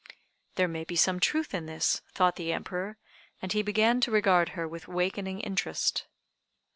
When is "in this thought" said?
1.53-2.35